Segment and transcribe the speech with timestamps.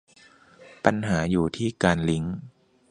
[0.85, 2.35] ปัญหาอยู่ที่การลิงก์